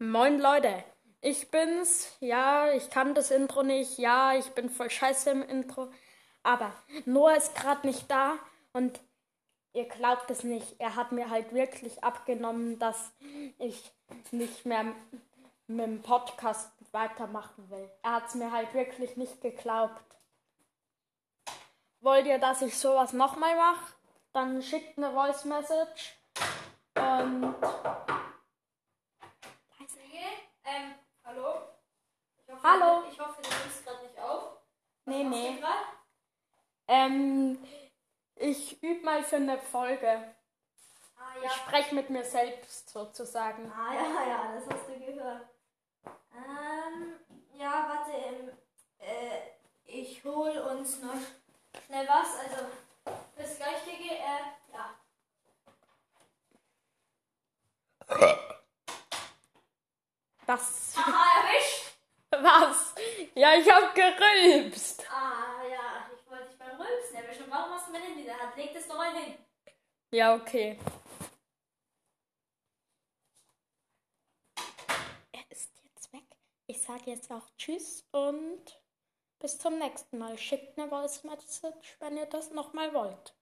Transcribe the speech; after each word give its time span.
Moin 0.00 0.38
Leute, 0.38 0.84
ich 1.20 1.50
bin's. 1.50 2.16
Ja, 2.20 2.70
ich 2.70 2.88
kann 2.88 3.16
das 3.16 3.32
Intro 3.32 3.64
nicht. 3.64 3.98
Ja, 3.98 4.32
ich 4.32 4.46
bin 4.50 4.70
voll 4.70 4.90
scheiße 4.90 5.28
im 5.30 5.42
Intro. 5.42 5.90
Aber 6.44 6.72
Noah 7.04 7.34
ist 7.34 7.56
gerade 7.56 7.84
nicht 7.84 8.08
da 8.08 8.38
und 8.72 9.00
ihr 9.72 9.88
glaubt 9.88 10.30
es 10.30 10.44
nicht. 10.44 10.76
Er 10.78 10.94
hat 10.94 11.10
mir 11.10 11.30
halt 11.30 11.52
wirklich 11.52 12.04
abgenommen, 12.04 12.78
dass 12.78 13.10
ich 13.58 13.90
nicht 14.30 14.64
mehr 14.64 14.84
mit 15.66 15.84
dem 15.84 16.00
Podcast 16.00 16.70
weitermachen 16.92 17.68
will. 17.68 17.90
Er 18.04 18.12
hat's 18.12 18.36
mir 18.36 18.52
halt 18.52 18.72
wirklich 18.74 19.16
nicht 19.16 19.40
geglaubt. 19.40 20.00
Wollt 22.02 22.26
ihr, 22.26 22.38
dass 22.38 22.62
ich 22.62 22.78
sowas 22.78 23.12
nochmal 23.12 23.56
mache? 23.56 23.94
Dann 24.32 24.62
schickt 24.62 24.96
eine 24.96 25.10
Voice 25.10 25.44
Message 25.44 26.16
und 26.94 27.56
Ähm, 30.68 30.94
hallo? 31.24 31.62
Ich 32.36 32.52
hoffe, 32.52 32.62
Hallo. 32.62 33.04
Ich 33.10 33.18
hoffe, 33.18 33.40
du 33.40 33.48
nimmst 33.48 33.84
gerade 33.84 34.02
nicht 34.02 34.18
auf. 34.18 34.58
Nee, 35.08 35.24
nee. 35.24 35.58
Ähm, 36.86 37.58
ich 38.36 38.82
übe 38.82 39.04
mal 39.04 39.22
für 39.24 39.36
eine 39.36 39.58
Folge. 39.58 40.34
Ah 41.18 41.36
Ich 41.38 41.44
ja. 41.44 41.50
spreche 41.50 41.94
mit 41.94 42.10
mir 42.10 42.24
selbst 42.24 42.90
sozusagen. 42.90 43.70
Ah 43.72 43.94
ja, 43.94 44.28
ja, 44.28 44.52
das 44.54 44.64
hast 44.70 44.88
du 44.88 44.98
gehört. 44.98 45.48
Ähm, 46.34 47.14
ja, 47.54 47.88
warte, 47.88 48.12
ähm, 48.12 48.50
äh, 48.98 49.40
ich 49.84 50.22
hol 50.24 50.50
uns 50.50 51.00
noch 51.00 51.14
schnell 51.86 52.06
was. 52.08 52.38
Also, 52.38 52.66
bis 53.36 53.56
gleich, 53.56 53.84
Digi. 53.84 54.10
Äh, 54.10 54.72
ja. 54.72 54.94
Was? 60.46 60.94
Aha, 60.96 61.42
erwischt! 61.42 61.84
Was? 62.30 62.94
Ja, 63.34 63.54
ich 63.54 63.70
hab 63.70 63.94
gerülpst. 63.94 64.97
der 68.28 68.38
hat. 68.38 68.56
Leg 68.56 68.72
das 68.74 68.86
nochmal 68.86 69.16
hin. 69.16 69.34
Ja, 70.12 70.34
okay. 70.34 70.78
Er 75.32 75.50
ist 75.50 75.70
jetzt 75.82 76.12
weg. 76.12 76.24
Ich 76.66 76.82
sage 76.82 77.10
jetzt 77.10 77.30
auch 77.32 77.48
Tschüss 77.56 78.06
und 78.12 78.80
bis 79.40 79.58
zum 79.58 79.78
nächsten 79.78 80.18
Mal. 80.18 80.36
Schickt 80.38 80.78
eine 80.78 80.88
Voice 80.88 81.24
Message, 81.24 81.96
wenn 82.00 82.16
ihr 82.16 82.26
das 82.26 82.50
nochmal 82.50 82.92
wollt. 82.94 83.34